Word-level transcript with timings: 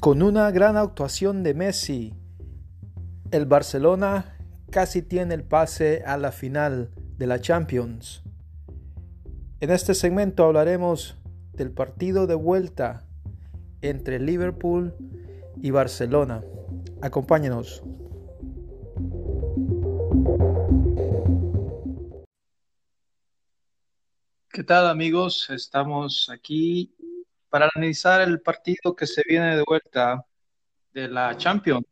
Con 0.00 0.22
una 0.22 0.50
gran 0.50 0.78
actuación 0.78 1.42
de 1.42 1.52
Messi, 1.52 2.14
el 3.32 3.44
Barcelona 3.44 4.38
casi 4.70 5.02
tiene 5.02 5.34
el 5.34 5.44
pase 5.44 6.02
a 6.06 6.16
la 6.16 6.32
final 6.32 6.90
de 7.18 7.26
la 7.26 7.38
Champions. 7.38 8.22
En 9.60 9.68
este 9.68 9.92
segmento 9.92 10.44
hablaremos 10.44 11.18
del 11.52 11.70
partido 11.70 12.26
de 12.26 12.34
vuelta 12.34 13.04
entre 13.82 14.18
Liverpool 14.18 14.94
y 15.60 15.70
Barcelona. 15.70 16.42
Acompáñenos. 17.02 17.82
¿Qué 24.48 24.64
tal 24.64 24.88
amigos? 24.88 25.50
Estamos 25.50 26.30
aquí 26.32 26.94
para 27.50 27.68
analizar 27.74 28.22
el 28.22 28.40
partido 28.40 28.94
que 28.96 29.06
se 29.06 29.22
viene 29.28 29.56
de 29.56 29.64
vuelta 29.66 30.24
de 30.94 31.08
la 31.08 31.36
Champions. 31.36 31.84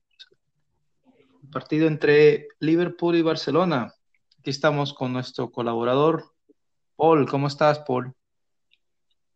El 1.43 1.51
partido 1.51 1.89
entre 1.89 2.48
Liverpool 2.61 3.17
y 3.17 3.23
Barcelona. 3.23 3.93
Aquí 4.39 4.51
estamos 4.51 4.95
con 4.95 5.12
nuestro 5.12 5.51
colaborador, 5.51 6.25
Paul. 6.97 7.29
¿Cómo 7.29 7.48
estás, 7.48 7.81
Paul? 7.81 8.15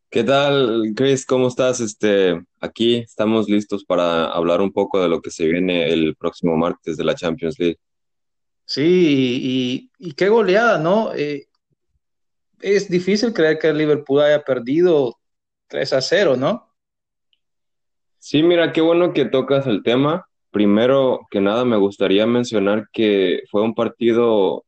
¿Qué 0.09 0.23
tal, 0.23 0.93
Chris? 0.95 1.27
¿Cómo 1.27 1.48
estás? 1.48 1.81
Este, 1.81 2.41
aquí 2.61 2.97
estamos 2.98 3.48
listos 3.48 3.84
para 3.84 4.27
hablar 4.27 4.61
un 4.61 4.70
poco 4.70 5.03
de 5.03 5.09
lo 5.09 5.20
que 5.20 5.31
se 5.31 5.47
viene 5.47 5.91
el 5.93 6.15
próximo 6.17 6.57
martes 6.57 6.97
de 6.97 7.05
la 7.05 7.15
Champions 7.15 7.59
League. 7.59 7.79
Sí, 8.65 9.91
y, 9.98 10.12
qué 10.12 10.29
goleada, 10.29 10.79
¿no? 10.79 11.12
Eh, 11.15 11.48
es 12.61 12.89
difícil 12.89 13.33
creer 13.33 13.59
que 13.59 13.69
el 13.69 13.79
Liverpool 13.79 14.20
haya 14.20 14.45
perdido 14.45 15.19
3 15.73 15.91
a 15.95 16.03
0, 16.03 16.37
¿no? 16.37 16.71
Sí, 18.19 18.42
mira, 18.42 18.75
qué 18.75 18.83
bueno 18.83 19.15
que 19.15 19.25
tocas 19.25 19.67
el 19.67 19.83
tema. 19.83 20.27
Primero 20.51 21.27
que 21.31 21.41
nada, 21.41 21.65
me 21.65 21.78
gustaría 21.78 22.27
mencionar 22.27 22.89
que 22.92 23.41
fue 23.51 23.62
un 23.62 23.75
partido 23.75 24.67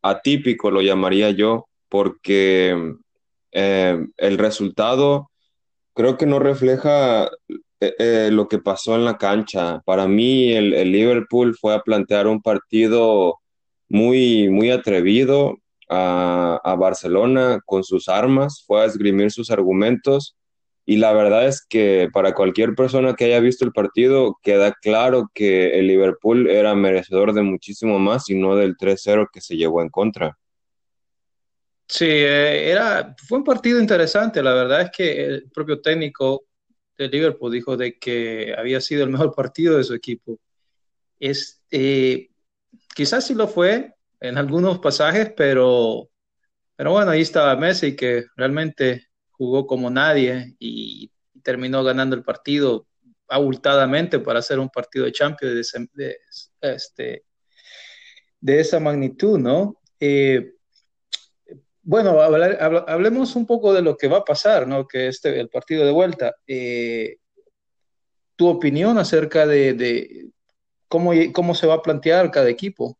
atípico, 0.00 0.70
lo 0.70 0.80
llamaría 0.80 1.30
yo, 1.30 1.66
porque 1.88 2.94
eh, 3.50 4.06
el 4.16 4.38
resultado 4.38 5.28
creo 5.92 6.16
que 6.16 6.26
no 6.26 6.38
refleja 6.38 7.24
eh, 7.80 7.94
eh, 7.98 8.28
lo 8.30 8.46
que 8.46 8.58
pasó 8.58 8.94
en 8.94 9.04
la 9.04 9.18
cancha. 9.18 9.82
Para 9.84 10.06
mí, 10.06 10.52
el, 10.52 10.92
Liverpool 10.92 11.56
fue 11.60 11.74
a 11.74 11.80
plantear 11.80 12.28
un 12.28 12.40
partido 12.40 13.40
muy, 13.88 14.48
muy 14.50 14.70
atrevido 14.70 15.56
a, 15.88 16.60
a, 16.62 16.76
Barcelona 16.76 17.60
con 17.66 17.82
sus 17.82 18.08
armas, 18.08 18.62
fue 18.64 18.82
a 18.82 18.84
esgrimir 18.84 19.32
sus 19.32 19.50
argumentos. 19.50 20.36
Y 20.86 20.98
la 20.98 21.12
verdad 21.12 21.46
es 21.46 21.64
que 21.66 22.08
para 22.12 22.34
cualquier 22.34 22.74
persona 22.74 23.14
que 23.14 23.24
haya 23.24 23.40
visto 23.40 23.64
el 23.64 23.72
partido, 23.72 24.38
queda 24.42 24.72
claro 24.72 25.30
que 25.32 25.78
el 25.78 25.86
Liverpool 25.86 26.48
era 26.50 26.74
merecedor 26.74 27.32
de 27.32 27.42
muchísimo 27.42 27.98
más 27.98 28.28
y 28.28 28.34
no 28.34 28.54
del 28.54 28.76
3-0 28.76 29.28
que 29.32 29.40
se 29.40 29.56
llevó 29.56 29.80
en 29.80 29.88
contra. 29.88 30.36
Sí, 31.88 32.06
eh, 32.06 32.70
era, 32.70 33.14
fue 33.26 33.38
un 33.38 33.44
partido 33.44 33.80
interesante. 33.80 34.42
La 34.42 34.52
verdad 34.52 34.82
es 34.82 34.90
que 34.90 35.24
el 35.24 35.50
propio 35.50 35.80
técnico 35.80 36.46
de 36.98 37.08
Liverpool 37.08 37.52
dijo 37.52 37.76
de 37.76 37.98
que 37.98 38.54
había 38.56 38.80
sido 38.80 39.04
el 39.04 39.10
mejor 39.10 39.34
partido 39.34 39.78
de 39.78 39.84
su 39.84 39.94
equipo. 39.94 40.38
Este, 41.18 42.30
quizás 42.94 43.26
sí 43.26 43.34
lo 43.34 43.48
fue 43.48 43.94
en 44.20 44.38
algunos 44.38 44.78
pasajes, 44.78 45.32
pero, 45.36 46.10
pero 46.76 46.92
bueno, 46.92 47.10
ahí 47.10 47.22
estaba 47.22 47.56
Messi 47.56 47.96
que 47.96 48.26
realmente 48.36 49.08
jugó 49.44 49.66
como 49.66 49.90
nadie 49.90 50.54
y, 50.58 51.10
terminó 51.42 51.84
ganando 51.84 52.16
el 52.16 52.22
partido 52.22 52.86
abultadamente 53.28 54.18
para 54.18 54.38
hacer 54.38 54.58
un 54.58 54.70
partido 54.70 55.04
de 55.04 55.12
Champions 55.12 55.74
de, 55.92 56.16
este, 56.62 57.24
de 58.40 58.60
esa 58.60 58.80
magnitud, 58.80 59.38
¿no? 59.38 59.78
Eh, 60.00 60.54
bueno, 61.82 62.18
hablemos 62.18 63.36
un 63.36 63.44
poco 63.44 63.74
de 63.74 63.82
lo 63.82 63.98
que 63.98 64.08
va 64.08 64.18
a 64.18 64.24
pasar, 64.24 64.66
¿no? 64.66 64.88
Que 64.88 65.08
este, 65.08 65.38
el 65.38 65.50
partido 65.50 65.84
de 65.84 65.92
vuelta. 65.92 66.34
Eh, 66.46 67.18
tu 68.36 68.48
opinión 68.48 68.96
acerca 68.96 69.46
de, 69.46 70.30
cómo, 70.88 71.12
cómo 71.34 71.54
se 71.54 71.66
va 71.66 71.74
a 71.74 71.82
plantear 71.82 72.30
cada 72.30 72.48
equipo. 72.48 72.98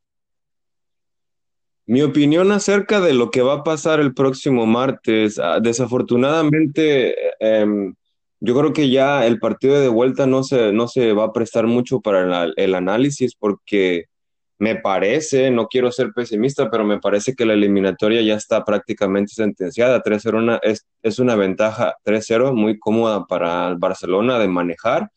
Mi 1.87 2.03
opinión 2.03 2.51
acerca 2.51 3.01
de 3.01 3.13
lo 3.13 3.31
que 3.31 3.43
va 3.43 3.55
a 3.55 3.65
pasar 3.65 4.01
el 4.01 4.15
próximo 4.15 4.67
martes, 4.67 5.39
ah, 5.39 5.61
desafortunadamente, 5.61 7.15
em, 7.41 7.95
yo 8.41 8.59
creo 8.59 8.73
que 8.73 8.91
ya 8.91 9.27
el 9.27 9.39
partido 9.39 9.81
de 9.81 9.89
vuelta 9.89 10.27
no 10.27 10.45
se, 10.45 10.73
no 10.73 10.89
se 10.89 11.13
va 11.13 11.25
a 11.25 11.33
prestar 11.33 11.67
mucho 11.67 12.01
para 12.01 12.47
el 12.57 12.75
análisis 12.75 13.35
porque 13.35 14.07
me 14.59 14.77
parece, 14.77 15.51
no 15.51 15.67
quiero 15.67 15.91
ser 15.93 16.13
pesimista, 16.15 16.71
pero 16.71 16.85
me 16.85 17.01
parece 17.01 17.35
que 17.35 17.45
la 17.45 17.55
eliminatoria 17.55 18.23
ya 18.23 18.35
está 18.35 18.65
prácticamente 18.65 19.33
sentenciada. 19.35 20.03
3-0 20.03 20.61
es, 20.63 20.87
es 21.03 21.19
una 21.19 21.35
ventaja 21.37 21.97
3-0 22.05 22.55
muy 22.55 22.79
cómoda 22.79 23.27
para 23.27 23.69
el 23.69 23.77
Barcelona 23.77 24.39
de 24.39 24.49
manejar, 24.49 25.11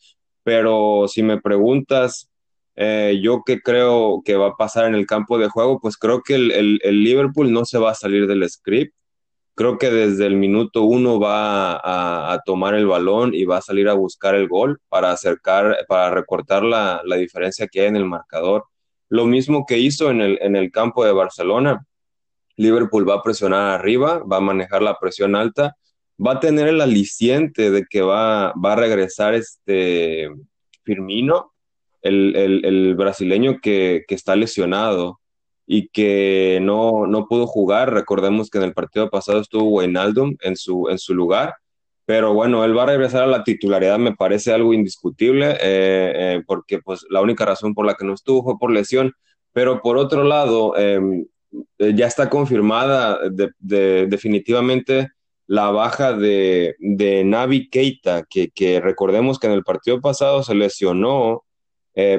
pero 0.43 1.05
si 1.07 1.23
me 1.23 1.39
preguntas 1.39 2.29
eh, 2.77 3.19
yo 3.21 3.43
qué 3.45 3.61
creo 3.61 4.21
que 4.23 4.37
va 4.37 4.49
a 4.49 4.55
pasar 4.55 4.85
en 4.87 4.95
el 4.95 5.05
campo 5.05 5.37
de 5.37 5.49
juego, 5.49 5.79
pues 5.81 5.97
creo 5.97 6.21
que 6.23 6.35
el, 6.35 6.79
el, 6.83 7.03
Liverpool 7.03 7.51
no 7.51 7.65
se 7.65 7.77
va 7.77 7.91
a 7.91 7.95
salir 7.95 8.27
del 8.27 8.49
script. 8.49 8.95
Creo 9.55 9.77
que 9.77 9.89
desde 9.89 10.27
el 10.27 10.37
minuto 10.37 10.83
uno 10.83 11.19
va 11.19 11.73
a, 11.73 12.33
a, 12.33 12.39
tomar 12.45 12.75
el 12.75 12.87
balón 12.87 13.33
y 13.33 13.45
va 13.45 13.57
a 13.57 13.61
salir 13.61 13.89
a 13.89 13.93
buscar 13.93 14.35
el 14.35 14.47
gol 14.47 14.79
para 14.89 15.11
acercar, 15.11 15.85
para 15.87 16.11
recortar 16.11 16.63
la, 16.63 17.01
la 17.05 17.15
diferencia 17.17 17.67
que 17.67 17.81
hay 17.81 17.87
en 17.87 17.97
el 17.97 18.05
marcador 18.05 18.65
lo 19.09 19.25
mismo 19.25 19.65
que 19.65 19.79
hizo 19.79 20.09
en 20.11 20.21
el, 20.21 20.37
en 20.41 20.55
el 20.55 20.71
campo 20.71 21.05
de 21.05 21.11
Barcelona. 21.11 21.85
Liverpool 22.55 23.07
va 23.07 23.15
a 23.15 23.23
presionar 23.23 23.79
arriba, 23.79 24.19
va 24.19 24.37
a 24.37 24.41
manejar 24.41 24.81
la 24.81 24.99
presión 24.99 25.35
alta, 25.35 25.77
va 26.25 26.33
a 26.33 26.39
tener 26.39 26.67
el 26.67 26.81
aliciente 26.81 27.69
de 27.69 27.85
que 27.89 28.01
va, 28.01 28.53
va 28.53 28.73
a 28.73 28.77
regresar 28.77 29.35
este 29.35 30.29
Firmino, 30.83 31.53
el, 32.07 32.95
brasileño 32.95 33.59
que, 33.61 34.03
está 34.09 34.35
lesionado 34.35 35.19
y 35.65 35.89
que 35.89 36.59
no, 36.61 37.07
no 37.07 37.27
pudo 37.27 37.47
jugar. 37.47 37.93
Recordemos 37.93 38.49
que 38.49 38.57
en 38.57 38.65
el 38.65 38.73
partido 38.73 39.09
pasado 39.09 39.41
estuvo 39.41 39.69
Wijnaldum 39.69 40.35
en 40.41 40.55
su, 40.55 40.87
en 40.89 40.97
su 40.97 41.13
lugar 41.13 41.55
pero 42.07 42.33
bueno, 42.33 42.63
él 42.63 42.75
va 42.75 42.83
a 42.83 42.85
regresar 42.85 43.23
a 43.23 43.27
la 43.27 43.43
titularidad, 43.43 43.99
me 43.99 44.15
parece 44.15 44.53
algo 44.53 44.73
indiscutible, 44.73 45.51
eh, 45.61 46.13
eh, 46.15 46.43
porque 46.47 46.79
pues 46.79 47.05
la 47.09 47.19
única 47.19 47.43
razón 47.43 47.73
por 47.73 47.85
la 47.85 47.95
que 47.95 48.05
no 48.05 48.13
estuvo 48.13 48.43
fue 48.43 48.57
por 48.57 48.71
lesión, 48.71 49.11
pero 49.51 49.81
por 49.81 49.97
otro 49.97 50.23
lado, 50.23 50.77
em, 50.77 51.25
eh, 51.79 51.93
ya 51.93 52.07
está 52.07 52.29
confirmada 52.29 53.19
definitivamente 53.59 55.09
la 55.47 55.69
baja 55.71 56.13
de, 56.13 56.75
de 56.79 57.25
Navi 57.25 57.69
Keita, 57.69 58.23
que, 58.29 58.51
que, 58.51 58.79
recordemos 58.79 59.37
que 59.37 59.47
en 59.47 59.53
el 59.53 59.63
partido 59.65 59.99
pasado 59.99 60.43
se 60.43 60.55
lesionó 60.55 61.43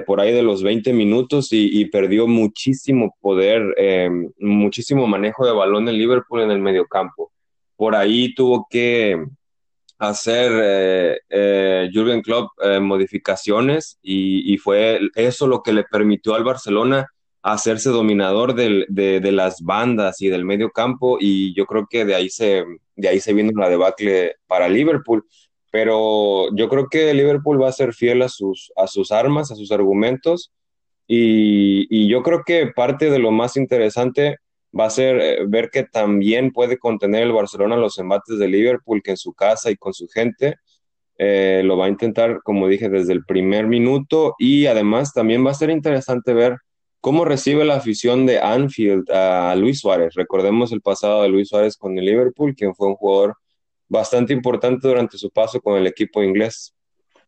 por 0.07 0.21
ahí 0.21 0.33
de 0.33 0.43
los 0.43 0.65
20 0.65 0.93
minutos 0.93 1.49
y, 1.53 1.85
perdió 1.87 2.27
muchísimo 2.27 3.17
poder, 3.21 3.75
em, 3.77 4.31
muchísimo 4.39 5.07
manejo 5.07 5.47
de 5.47 5.53
balón 5.53 5.89
en 5.89 5.97
Liverpool 5.97 6.43
en 6.43 6.51
el 6.51 6.59
mediocampo. 6.59 7.31
Por 7.77 7.95
ahí 7.95 8.35
tuvo 8.35 8.67
que 8.69 9.17
hacer 9.99 10.53
eh, 10.55 11.21
eh, 11.29 11.91
Jürgen 11.93 12.23
Klopp 12.23 12.51
eh, 12.63 12.81
modificaciones 12.81 13.99
y, 14.03 14.57
fue 14.59 15.01
eso 15.15 15.47
lo 15.47 15.63
que 15.63 15.73
le 15.73 15.85
permitió 15.85 16.35
al 16.35 16.45
Barcelona 16.45 17.07
hacerse 17.43 17.91
dominador 17.91 18.55
de, 18.55 19.21
las 19.33 19.61
bandas 19.63 20.21
y 20.21 20.29
del 20.29 20.45
medio 20.45 20.71
campo 20.71 21.19
y 21.21 21.55
yo 21.55 21.67
creo 21.67 21.87
que 21.89 22.05
de 22.05 22.15
ahí 22.15 22.31
se, 22.31 22.65
de 22.97 23.09
ahí 23.09 23.21
se 23.21 23.33
viene 23.33 23.53
la 23.55 23.69
debacle 23.69 24.37
para 24.47 24.69
Liverpool. 24.69 25.25
Pero 25.71 26.55
yo 26.55 26.69
creo 26.69 26.89
que 26.89 27.13
Liverpool 27.15 27.61
va 27.61 27.69
a 27.69 27.73
ser 27.73 27.93
fiel 27.95 28.23
a 28.23 28.29
sus, 28.29 28.73
a 28.77 28.87
sus 28.87 29.13
armas, 29.13 29.51
a 29.51 29.55
sus 29.55 29.71
argumentos 29.71 30.51
y, 31.07 31.87
y 31.91 32.09
yo 32.09 32.23
creo 32.23 32.43
que 32.45 32.67
parte 32.67 33.11
de 33.11 33.19
lo 33.19 33.31
más 33.31 33.57
interesante 33.57 34.37
va 34.79 34.87
a 34.87 34.91
ser 34.91 35.21
eh, 35.21 35.47
ver 35.47 35.71
que 35.71 35.85
también 35.85 36.53
puede 36.53 36.79
contener 36.79 37.23
el 37.23 37.33
Barcelona 37.33 37.77
los 37.77 37.99
embates 37.99 38.39
de 38.39 38.49
Liverpool, 38.49 39.03
que 39.03 39.13
en 39.13 39.17
su 39.17 39.33
casa 39.33 39.71
y 39.71 39.77
con 39.77 39.95
su 39.95 40.09
gente 40.09 40.57
eh, 41.17 41.63
lo 41.65 41.77
va 41.77 41.87
a 41.87 41.89
intentar, 41.89 42.43
como 42.43 42.69
dije, 42.69 42.89
desde 42.89 43.13
el 43.13 43.25
primer 43.25 43.67
minuto 43.67 44.35
y 44.39 44.67
además 44.67 45.13
también 45.13 45.45
va 45.45 45.51
a 45.51 45.55
ser 45.55 45.71
interesante 45.71 46.33
ver 46.33 46.59
cómo 47.01 47.25
recibe 47.25 47.65
la 47.65 47.77
afición 47.77 48.27
de 48.27 48.39
Anfield 48.41 49.11
a 49.11 49.55
Luis 49.57 49.81
Suárez. 49.81 50.15
Recordemos 50.15 50.73
el 50.73 50.81
pasado 50.81 51.23
de 51.23 51.29
Luis 51.29 51.49
Suárez 51.49 51.77
con 51.77 51.99
el 51.99 52.05
Liverpool, 52.05 52.55
quien 52.55 52.75
fue 52.75 52.89
un 52.89 52.97
jugador 52.97 53.37
bastante 53.89 54.33
importante 54.33 54.87
durante 54.87 55.19
su 55.19 55.31
paso 55.31 55.61
con 55.61 55.77
el 55.79 55.87
equipo 55.87 56.23
inglés. 56.23 56.75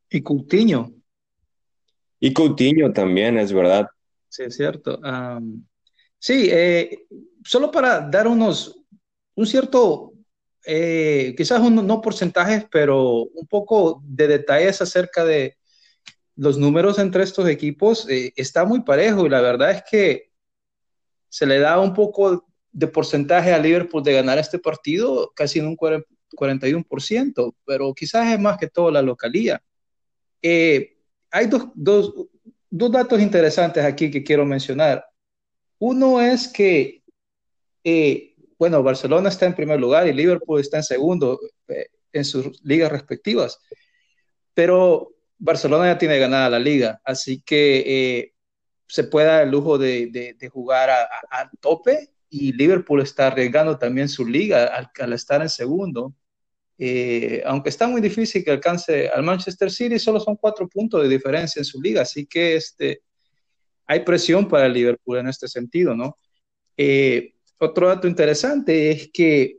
Y 0.08 0.22
Coutinho. 0.22 0.92
Y 2.18 2.32
Coutinho 2.32 2.92
también, 2.92 3.38
es 3.38 3.52
verdad. 3.52 3.88
Sí, 4.28 4.44
es 4.44 4.56
cierto. 4.56 5.00
sí, 6.18 6.48
eh, 6.50 7.06
solo 7.44 7.70
para 7.70 8.00
dar 8.00 8.28
unos, 8.28 8.78
un 9.34 9.46
cierto, 9.46 10.12
eh, 10.66 11.34
quizás 11.36 11.60
no 11.70 12.00
porcentajes, 12.00 12.66
pero 12.70 13.24
un 13.24 13.46
poco 13.46 14.02
de 14.04 14.28
detalles 14.28 14.82
acerca 14.82 15.24
de, 15.24 15.56
los 16.40 16.56
números 16.56 16.98
entre 16.98 17.22
estos 17.22 17.46
equipos 17.46 18.08
eh, 18.08 18.32
está 18.34 18.64
muy 18.64 18.80
parejo 18.80 19.26
y 19.26 19.28
la 19.28 19.42
verdad 19.42 19.72
es 19.72 19.82
que 19.82 20.30
se 21.28 21.44
le 21.44 21.58
da 21.58 21.78
un 21.78 21.92
poco 21.92 22.46
de 22.72 22.86
porcentaje 22.86 23.52
a 23.52 23.58
Liverpool 23.58 24.02
de 24.02 24.14
ganar 24.14 24.38
este 24.38 24.58
partido, 24.58 25.32
casi 25.36 25.58
en 25.58 25.66
un 25.66 25.76
41%, 26.36 27.54
pero 27.64 27.94
quizás 27.94 28.32
es 28.32 28.40
más 28.40 28.58
que 28.58 28.68
todo 28.68 28.90
la 28.90 29.02
localía. 29.02 29.62
Eh, 30.42 30.96
hay 31.30 31.46
dos, 31.46 31.68
dos, 31.74 32.14
dos, 32.70 32.92
datos 32.92 33.20
interesantes 33.20 33.84
aquí 33.84 34.10
que 34.10 34.24
quiero 34.24 34.44
mencionar. 34.44 35.04
Uno 35.78 36.20
es 36.20 36.48
que, 36.48 37.02
eh, 37.84 38.34
bueno, 38.58 38.82
Barcelona 38.82 39.28
está 39.28 39.46
en 39.46 39.54
primer 39.54 39.80
lugar 39.80 40.06
y 40.06 40.12
Liverpool 40.12 40.60
está 40.60 40.78
en 40.78 40.82
segundo 40.82 41.40
eh, 41.68 41.86
en 42.12 42.24
sus 42.24 42.62
ligas 42.64 42.90
respectivas, 42.90 43.58
pero 44.54 45.14
Barcelona 45.38 45.86
ya 45.92 45.98
tiene 45.98 46.18
ganada 46.18 46.50
la 46.50 46.58
liga, 46.58 47.00
así 47.04 47.40
que 47.40 48.32
se 48.90 49.04
puede 49.04 49.28
dar 49.28 49.44
el 49.44 49.50
lujo 49.50 49.78
de, 49.78 50.34
de, 50.36 50.48
jugar 50.48 50.90
a, 50.90 51.50
tope 51.60 52.10
y 52.28 52.52
Liverpool 52.52 53.00
está 53.00 53.28
arriesgando 53.28 53.78
también 53.78 54.08
su 54.08 54.26
liga 54.26 54.64
al, 54.64 54.90
al 54.98 55.12
estar 55.12 55.40
en 55.42 55.48
segundo. 55.48 56.12
Eh, 56.82 57.42
aunque 57.44 57.68
está 57.68 57.86
muy 57.86 58.00
difícil 58.00 58.42
que 58.42 58.52
alcance 58.52 59.06
al 59.10 59.22
Manchester 59.22 59.70
City, 59.70 59.98
solo 59.98 60.18
son 60.18 60.36
cuatro 60.36 60.66
puntos 60.66 61.02
de 61.02 61.10
diferencia 61.10 61.60
en 61.60 61.66
su 61.66 61.78
liga, 61.78 62.00
así 62.00 62.24
que 62.24 62.56
este, 62.56 63.02
hay 63.86 64.00
presión 64.00 64.48
para 64.48 64.64
el 64.64 64.72
Liverpool 64.72 65.18
en 65.18 65.28
este 65.28 65.46
sentido, 65.46 65.94
¿no? 65.94 66.16
Eh, 66.78 67.34
otro 67.58 67.88
dato 67.88 68.08
interesante 68.08 68.90
es 68.92 69.10
que 69.12 69.58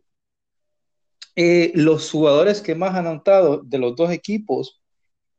eh, 1.36 1.72
los 1.76 2.10
jugadores 2.10 2.60
que 2.60 2.74
más 2.74 2.96
han 2.96 3.06
anotado 3.06 3.62
de 3.62 3.78
los 3.78 3.96
dos 3.96 4.10
equipos 4.10 4.82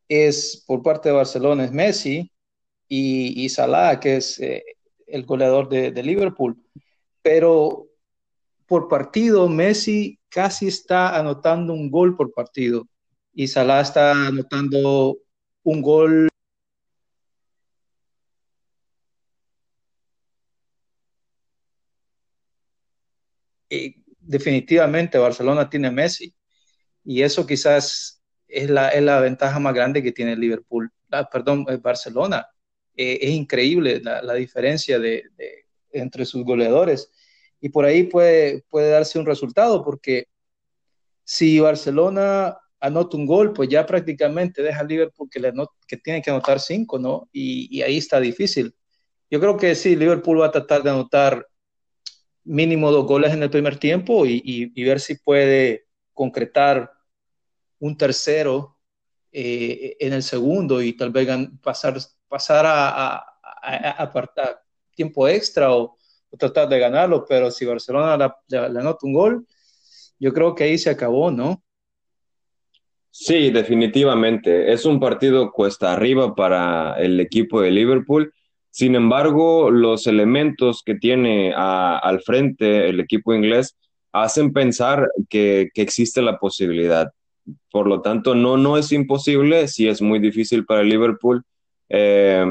es 0.06 0.62
por 0.64 0.84
parte 0.84 1.08
de 1.08 1.16
Barcelona 1.16 1.64
es 1.64 1.72
Messi 1.72 2.30
y, 2.86 3.44
y 3.44 3.48
Salah, 3.48 3.98
que 3.98 4.18
es 4.18 4.40
el 4.40 5.26
goleador 5.26 5.68
de, 5.68 5.90
de 5.90 6.02
Liverpool, 6.04 6.56
pero 7.22 7.88
por 8.66 8.86
partido 8.86 9.48
Messi 9.48 10.20
casi 10.32 10.68
está 10.68 11.18
anotando 11.18 11.74
un 11.74 11.90
gol 11.90 12.16
por 12.16 12.32
partido. 12.32 12.88
Y 13.34 13.48
Salah 13.48 13.82
está 13.82 14.26
anotando 14.28 15.18
un 15.62 15.82
gol. 15.82 16.28
Definitivamente 24.20 25.18
Barcelona 25.18 25.68
tiene 25.68 25.90
Messi. 25.90 26.34
Y 27.04 27.22
eso 27.22 27.46
quizás 27.46 28.22
es 28.48 28.70
la, 28.70 28.88
es 28.88 29.02
la 29.02 29.20
ventaja 29.20 29.58
más 29.58 29.74
grande 29.74 30.02
que 30.02 30.12
tiene 30.12 30.36
Liverpool, 30.36 30.90
ah, 31.10 31.28
perdón, 31.28 31.66
eh, 31.68 31.76
Barcelona. 31.76 32.46
Eh, 32.94 33.18
es 33.22 33.30
increíble 33.30 34.00
la, 34.02 34.34
diferencia 34.34 34.98
de, 34.98 35.24
entre 35.90 36.24
sus 36.26 36.44
goleadores 36.44 37.10
y 37.62 37.68
por 37.68 37.84
ahí 37.84 38.02
puede, 38.02 38.64
puede 38.68 38.90
darse 38.90 39.20
un 39.20 39.24
resultado, 39.24 39.84
porque 39.84 40.26
si 41.22 41.60
Barcelona 41.60 42.58
anota 42.80 43.16
un 43.16 43.24
gol, 43.24 43.52
pues 43.52 43.68
ya 43.68 43.86
prácticamente 43.86 44.62
deja 44.62 44.80
a 44.80 44.84
Liverpool 44.84 45.30
que, 45.30 45.38
le 45.38 45.52
tiene 46.02 46.20
que 46.20 46.30
anotar 46.30 46.58
cinco, 46.58 46.98
¿no? 46.98 47.28
Y, 47.32 47.80
ahí 47.82 47.98
está 47.98 48.18
difícil. 48.18 48.74
Yo 49.30 49.38
creo 49.38 49.56
que 49.56 49.76
sí, 49.76 49.94
Liverpool 49.94 50.40
va 50.40 50.46
a 50.46 50.50
tratar 50.50 50.82
de 50.82 50.90
anotar 50.90 51.46
mínimo 52.42 52.90
dos 52.90 53.06
goles 53.06 53.32
en 53.32 53.44
el 53.44 53.50
primer 53.50 53.78
tiempo 53.78 54.26
y, 54.26 54.72
ver 54.82 54.98
si 54.98 55.14
puede 55.14 55.86
concretar 56.12 56.90
un 57.78 57.96
tercero 57.96 58.76
eh, 59.30 59.96
en 60.00 60.14
el 60.14 60.24
segundo 60.24 60.82
y 60.82 60.94
tal 60.94 61.10
vez 61.10 61.28
pasar, 61.62 61.96
pasar 62.26 62.64
a 62.66 63.24
tiempo 64.96 65.28
extra 65.28 65.72
o, 65.72 65.96
tratar 66.38 66.68
de 66.68 66.78
ganarlo, 66.78 67.24
pero 67.28 67.50
si 67.50 67.64
Barcelona 67.64 68.34
le 68.48 68.58
anota 68.58 69.06
un 69.06 69.12
gol, 69.12 69.46
yo 70.18 70.32
creo 70.32 70.54
que 70.54 70.64
ahí 70.64 70.78
se 70.78 70.90
acabó, 70.90 71.30
¿no? 71.30 71.62
Sí, 73.10 73.50
definitivamente. 73.50 74.72
Es 74.72 74.86
un 74.86 74.98
partido 74.98 75.52
cuesta 75.52 75.92
arriba 75.92 76.34
para 76.34 76.94
el 76.94 77.20
equipo 77.20 77.60
de 77.60 77.70
Liverpool. 77.70 78.32
Sin 78.70 78.94
embargo, 78.94 79.70
los 79.70 80.06
elementos 80.06 80.82
que 80.82 80.94
tiene 80.94 81.52
al 81.54 82.22
frente 82.22 82.88
el 82.88 83.00
equipo 83.00 83.34
inglés 83.34 83.76
hacen 84.12 84.52
pensar 84.52 85.10
que, 85.28 85.68
existe 85.74 86.22
la 86.22 86.38
posibilidad. 86.38 87.12
Por 87.70 87.86
lo 87.86 88.00
tanto, 88.00 88.34
no, 88.34 88.56
no 88.56 88.78
es 88.78 88.92
imposible, 88.92 89.68
sí 89.68 89.88
es 89.88 90.00
muy 90.00 90.18
difícil 90.20 90.64
para 90.64 90.82
Liverpool. 90.82 91.42
Eh, 91.90 92.46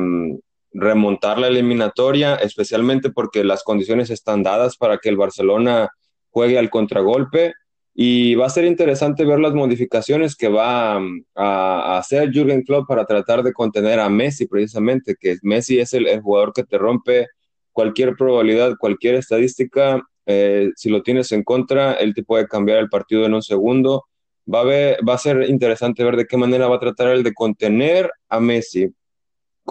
remontar 0.74 1.40
la 1.40 1.48
eliminatoria, 1.48 2.36
especialmente 2.36 3.10
porque 3.10 3.44
las 3.44 3.64
condiciones 3.64 4.10
están 4.10 4.44
dadas 4.44 4.78
para 4.78 4.98
que 4.98 5.10
el 5.10 5.18
Barcelona 5.18 5.90
juegue 6.30 6.58
al 6.58 6.70
contragolpe. 6.70 7.54
Y 7.94 8.36
va 8.36 8.46
a 8.46 8.50
ser 8.50 8.64
interesante 8.64 9.26
ver 9.26 9.40
las 9.40 9.54
modificaciones 9.54 10.38
que 10.38 10.48
va 10.48 10.98
a, 11.36 11.98
hacer 11.98 12.32
Jürgen 12.32 12.64
Klopp 12.64 12.88
para 12.88 13.06
tratar 13.06 13.44
de 13.44 13.52
contener 13.52 14.00
a 14.00 14.08
Messi 14.10 14.48
precisamente, 14.48 15.16
que 15.20 15.38
Messi 15.42 15.80
es 15.80 15.94
el, 15.94 16.08
el 16.08 16.22
jugador 16.22 16.54
que 16.54 16.64
te 16.64 16.78
rompe 16.78 17.28
cualquier 17.74 18.16
probabilidad, 18.16 18.78
cualquier 18.80 19.16
estadística, 19.16 20.02
eh, 20.26 20.70
si 20.76 20.90
lo 20.90 21.02
tienes 21.04 21.32
en 21.32 21.44
contra, 21.44 21.94
él 21.94 22.14
te 22.14 22.24
puede 22.24 22.48
cambiar 22.48 22.80
el 22.80 22.90
partido 22.90 23.26
en 23.26 23.34
un 23.34 23.42
segundo. 23.42 24.06
Va 24.52 24.62
a, 24.62 24.64
ver, 24.64 25.00
va 25.08 25.16
a 25.16 25.18
ser 25.18 25.50
interesante 25.50 26.04
ver 26.04 26.16
de 26.16 26.26
qué 26.26 26.38
manera 26.38 26.68
va 26.68 26.78
a 26.78 26.80
tratar 26.80 27.10
él 27.10 27.24
de 27.24 27.34
contener 27.34 28.10
a 28.30 28.40
Messi 28.40 28.90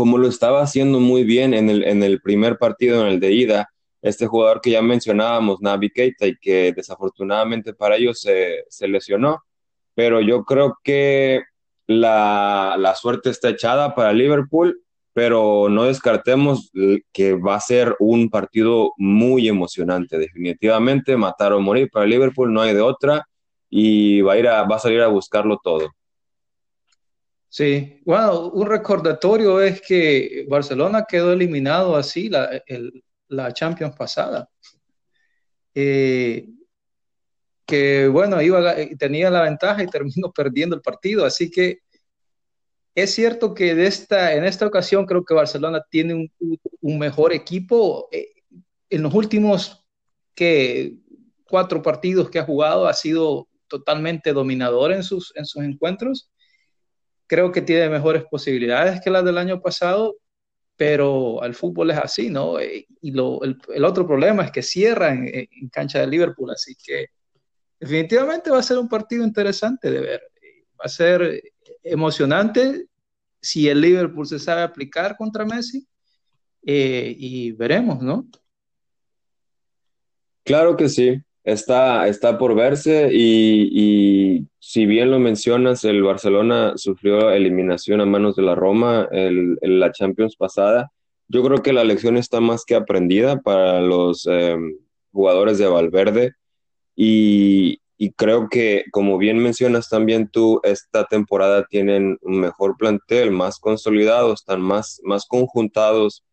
como 0.00 0.16
lo 0.16 0.28
estaba 0.28 0.62
haciendo 0.62 0.98
muy 0.98 1.24
bien 1.24 1.52
en 1.52 1.68
el, 1.68 2.20
primer 2.22 2.56
partido, 2.56 3.02
en 3.02 3.08
el 3.08 3.20
de 3.20 3.32
ida, 3.32 3.68
este 4.00 4.26
jugador 4.26 4.62
que 4.62 4.70
ya 4.70 4.80
mencionábamos, 4.80 5.60
Navi 5.60 5.90
Keita, 5.90 6.26
y 6.26 6.38
que 6.38 6.72
desafortunadamente 6.72 7.74
para 7.74 7.96
ellos 7.96 8.18
se, 8.18 8.64
se 8.70 8.88
lesionó, 8.88 9.42
pero 9.94 10.22
yo 10.22 10.42
creo 10.44 10.78
que 10.82 11.42
la, 11.86 12.76
la, 12.78 12.94
suerte 12.94 13.28
está 13.28 13.50
echada 13.50 13.94
para 13.94 14.14
Liverpool, 14.14 14.80
pero 15.12 15.68
no 15.68 15.84
descartemos 15.84 16.72
que 17.12 17.34
va 17.34 17.56
a 17.56 17.60
ser 17.60 17.94
un 17.98 18.30
partido 18.30 18.94
muy 18.96 19.48
emocionante, 19.48 20.16
definitivamente, 20.16 21.14
matar 21.18 21.52
o 21.52 21.60
morir 21.60 21.90
para 21.92 22.06
Liverpool, 22.06 22.50
no 22.50 22.62
hay 22.62 22.72
de 22.72 22.80
otra, 22.80 23.28
y 23.68 24.22
va 24.22 24.32
a, 24.32 24.38
ir 24.38 24.48
a, 24.48 24.62
va 24.62 24.76
a 24.76 24.78
salir 24.78 25.02
a 25.02 25.08
buscarlo 25.08 25.60
todo. 25.62 25.90
Sí, 27.52 28.00
bueno, 28.04 28.48
un 28.50 28.64
recordatorio 28.68 29.60
es 29.60 29.82
que 29.82 30.46
Barcelona 30.48 31.04
quedó 31.08 31.32
eliminado 31.32 31.96
así 31.96 32.28
la, 32.28 32.62
la 33.26 33.52
Champions 33.52 33.96
pasada. 33.96 34.48
Eh, 35.74 36.48
que 37.66 38.06
bueno, 38.06 38.40
iba, 38.40 38.74
tenía 38.96 39.30
la 39.30 39.42
ventaja 39.42 39.82
y 39.82 39.88
terminó 39.88 40.30
perdiendo 40.34 40.76
el 40.76 40.82
partido, 40.82 41.24
así 41.24 41.50
que 41.50 41.80
es 42.94 43.14
cierto 43.14 43.52
que 43.52 43.84
esta, 43.84 44.34
en 44.34 44.44
esta 44.44 44.66
ocasión 44.66 45.04
creo 45.04 45.24
que 45.24 45.34
Barcelona 45.34 45.84
tiene 45.90 46.14
un, 46.14 46.30
un 46.80 46.98
mejor 47.00 47.32
equipo. 47.32 48.08
Eh, 48.12 48.28
en 48.90 49.02
los 49.02 49.12
últimos 49.14 49.84
cuatro 51.44 51.82
partidos 51.82 52.30
que 52.30 52.38
ha 52.38 52.44
jugado 52.44 52.86
ha 52.86 52.94
sido 52.94 53.48
totalmente 53.66 54.32
dominador 54.32 54.92
en 54.92 55.02
sus, 55.02 55.32
en 55.36 55.44
sus 55.44 55.64
encuentros 55.64 56.30
creo 57.30 57.52
que 57.52 57.62
tiene 57.62 57.88
mejores 57.88 58.24
posibilidades 58.24 59.00
que 59.00 59.08
las 59.08 59.24
del 59.24 59.38
año 59.38 59.62
pasado, 59.62 60.16
pero 60.74 61.44
el 61.44 61.54
fútbol 61.54 61.92
es 61.92 61.98
así, 61.98 62.28
¿no? 62.28 62.58
Eh, 62.58 62.88
y 63.02 63.12
lo, 63.12 63.40
el, 63.44 63.56
el, 63.72 63.84
otro 63.84 64.04
problema 64.04 64.42
es 64.42 64.50
que 64.50 64.64
cierra 64.64 65.12
en, 65.12 65.28
en, 65.32 65.68
cancha 65.68 66.00
de 66.00 66.08
Liverpool, 66.08 66.50
así 66.50 66.74
que 66.74 67.06
definitivamente 67.78 68.50
va 68.50 68.58
a 68.58 68.64
ser 68.64 68.78
un 68.78 68.88
partido 68.88 69.22
interesante 69.22 69.92
de 69.92 70.00
ver. 70.00 70.22
Va 70.72 70.86
a 70.86 70.88
ser 70.88 71.40
emocionante 71.84 72.86
si 73.40 73.68
el 73.68 73.80
Liverpool 73.80 74.26
se 74.26 74.40
sabe 74.40 74.62
aplicar 74.62 75.16
contra 75.16 75.44
Messi 75.44 75.86
eh, 76.66 77.14
y 77.16 77.52
veremos, 77.52 78.02
¿no? 78.02 78.26
Claro 80.42 80.76
que 80.76 80.88
sí 80.88 81.22
está, 81.44 82.08
está 82.08 82.38
por 82.38 82.54
verse 82.54 83.10
y, 83.12 83.68
y, 83.72 84.46
si 84.58 84.86
bien 84.86 85.10
lo 85.10 85.18
mencionas, 85.18 85.84
el 85.84 86.02
Barcelona 86.02 86.74
sufrió 86.76 87.30
eliminación 87.30 88.00
a 88.00 88.06
manos 88.06 88.36
de 88.36 88.42
la 88.42 88.54
Roma 88.54 89.08
en 89.10 89.58
la 89.62 89.90
Champions 89.90 90.36
pasada. 90.36 90.92
Yo 91.28 91.42
creo 91.42 91.62
que 91.62 91.72
la 91.72 91.84
lección 91.84 92.16
está 92.16 92.40
más 92.40 92.64
que 92.64 92.74
aprendida 92.74 93.40
para 93.40 93.80
los 93.80 94.28
eh, 94.30 94.56
jugadores 95.12 95.58
de 95.58 95.66
Valverde 95.66 96.32
y, 96.94 97.80
y, 97.96 98.12
creo 98.12 98.48
que, 98.48 98.84
como 98.92 99.16
bien 99.18 99.38
mencionas 99.38 99.88
también 99.88 100.28
tú, 100.28 100.60
esta 100.62 101.04
temporada 101.04 101.66
tienen 101.68 102.18
un 102.22 102.40
mejor 102.40 102.76
plantel, 102.76 103.30
más 103.30 103.58
consolidados, 103.58 104.40
están 104.40 104.60
más, 104.60 105.00
más 105.04 105.26
conjuntados 105.26 106.24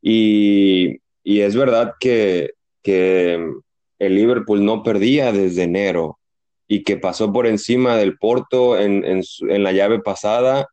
y, 0.00 0.98
y 1.22 1.40
es 1.40 1.54
verdad 1.54 1.94
que, 2.00 2.54
que 2.82 3.38
el 3.98 4.14
Liverpool 4.14 4.64
no 4.64 4.82
perdía 4.82 5.32
desde 5.32 5.64
enero 5.64 6.18
y 6.66 6.82
que 6.82 6.96
pasó 6.96 7.32
por 7.32 7.46
encima 7.46 7.96
del 7.96 8.18
Porto 8.18 8.78
en, 8.78 9.04
en, 9.04 9.62
la 9.62 9.72
llave 9.72 10.00
pasada 10.00 10.68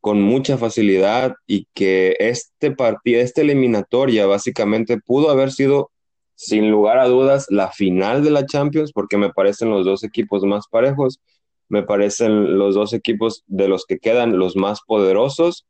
con 0.00 0.20
mucha 0.20 0.58
facilidad 0.58 1.34
y 1.46 1.66
que 1.74 2.16
este 2.18 2.70
partido, 2.70 3.20
esta 3.20 3.40
eliminatoria 3.40 4.26
básicamente 4.26 4.98
pudo 4.98 5.30
haber 5.30 5.50
sido 5.50 5.90
sin 6.34 6.70
lugar 6.70 6.98
a 6.98 7.06
dudas 7.06 7.46
la 7.48 7.70
final 7.70 8.22
de 8.24 8.30
la 8.30 8.46
Champions 8.46 8.92
porque 8.92 9.16
me 9.16 9.32
parecen 9.32 9.70
los 9.70 9.84
dos 9.84 10.02
equipos 10.04 10.44
más 10.44 10.66
parejos, 10.68 11.20
me 11.68 11.82
parecen 11.82 12.58
los 12.58 12.74
dos 12.74 12.92
equipos 12.92 13.44
de 13.46 13.68
los 13.68 13.86
que 13.86 13.98
quedan 13.98 14.38
los 14.38 14.56
más 14.56 14.80
poderosos. 14.86 15.66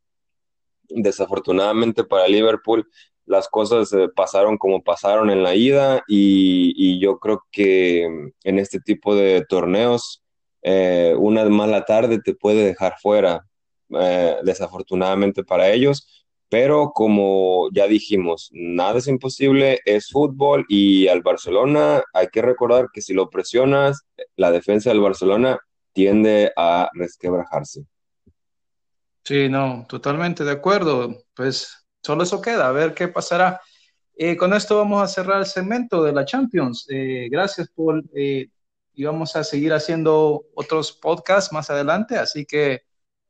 Desafortunadamente 0.89 2.03
para 2.03 2.27
Liverpool 2.27 2.87
las 3.25 3.47
cosas 3.49 3.91
eh, 3.93 4.09
pasaron 4.15 4.57
como 4.57 4.83
pasaron 4.83 5.29
en 5.29 5.43
la 5.43 5.55
ida 5.55 6.03
y, 6.07 6.99
yo 6.99 7.19
creo 7.19 7.43
que 7.51 8.03
en 8.43 8.59
este 8.59 8.79
tipo 8.79 9.15
de 9.15 9.45
torneos 9.47 10.23
eh, 10.61 11.15
una 11.17 11.45
mala 11.45 11.85
tarde 11.85 12.19
te 12.19 12.33
puede 12.33 12.65
dejar 12.65 12.95
fuera. 13.01 13.45
Eh, 13.89 14.37
desafortunadamente 14.43 15.43
para 15.43 15.69
ellos, 15.69 16.25
pero 16.49 16.91
como 16.91 17.69
ya 17.71 17.85
dijimos, 17.85 18.49
nada 18.51 18.97
es 18.97 19.07
imposible, 19.07 19.79
es 19.85 20.09
fútbol 20.09 20.65
y 20.67 21.07
al 21.07 21.21
Barcelona 21.21 22.03
hay 22.11 22.29
que 22.29 22.41
recordar 22.41 22.87
que 22.91 23.01
si 23.01 23.13
lo 23.13 23.29
presionas, 23.29 24.07
la 24.35 24.51
defensa 24.51 24.89
del 24.89 25.01
Barcelona 25.01 25.59
tiende 25.93 26.51
a 26.57 26.89
resquebrajarse. 26.93 27.85
Sí, 29.23 29.49
no, 29.49 29.85
totalmente 29.87 30.43
de 30.43 30.51
acuerdo. 30.51 31.15
Pues 31.35 31.84
solo 32.05 32.23
eso 32.23 32.41
queda, 32.41 32.69
a 32.69 32.71
ver 32.71 32.93
qué 32.93 33.07
pasará. 33.07 33.61
Eh, 34.17 34.37
con 34.37 34.53
esto 34.53 34.77
vamos 34.77 35.01
a 35.01 35.07
cerrar 35.07 35.39
el 35.39 35.45
segmento 35.45 36.03
de 36.03 36.13
la 36.13 36.25
Champions. 36.25 36.85
Eh, 36.89 37.27
gracias, 37.29 37.69
Paul. 37.75 38.09
y 38.97 39.03
vamos 39.03 39.35
a 39.35 39.43
seguir 39.43 39.73
haciendo 39.73 40.45
otros 40.55 40.93
podcasts 40.93 41.51
más 41.51 41.69
adelante, 41.69 42.17
así 42.17 42.45
que 42.45 42.83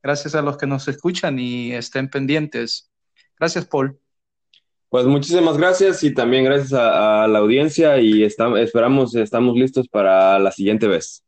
Gracias 0.05 0.36
a 0.36 0.44
los 0.44 0.55
que 0.55 0.67
nos 0.67 0.88
escuchan 0.88 1.39
y 1.39 1.74
estén 1.74 2.12
pendientes. 2.12 2.91
Gracias, 3.39 3.65
Paul. 3.65 4.00
Pues 4.88 5.08
muchísimas 5.08 5.58
gracias 5.58 6.03
y 6.03 6.13
también 6.13 6.44
gracias 6.44 6.74
a, 6.74 7.27
la 7.27 7.39
audiencia 7.39 7.98
y 7.98 8.24
esperamos, 8.24 9.15
estamos 9.15 9.55
listos 9.55 9.88
para 9.88 10.38
la 10.38 10.51
siguiente 10.51 10.88
vez. 10.88 11.25